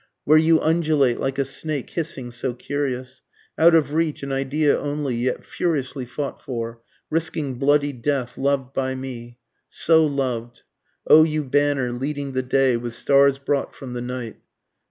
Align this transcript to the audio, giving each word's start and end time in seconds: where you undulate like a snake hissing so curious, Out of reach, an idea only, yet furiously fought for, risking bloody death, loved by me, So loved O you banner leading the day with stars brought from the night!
where 0.23 0.35
you 0.39 0.59
undulate 0.61 1.19
like 1.19 1.37
a 1.37 1.45
snake 1.45 1.91
hissing 1.91 2.31
so 2.31 2.55
curious, 2.55 3.21
Out 3.55 3.75
of 3.75 3.93
reach, 3.93 4.23
an 4.23 4.31
idea 4.31 4.75
only, 4.75 5.13
yet 5.13 5.43
furiously 5.43 6.05
fought 6.07 6.41
for, 6.41 6.81
risking 7.11 7.59
bloody 7.59 7.93
death, 7.93 8.35
loved 8.35 8.73
by 8.73 8.95
me, 8.95 9.37
So 9.69 10.03
loved 10.03 10.63
O 11.05 11.21
you 11.21 11.43
banner 11.43 11.91
leading 11.91 12.31
the 12.31 12.41
day 12.41 12.77
with 12.77 12.95
stars 12.95 13.37
brought 13.37 13.75
from 13.75 13.93
the 13.93 14.01
night! 14.01 14.37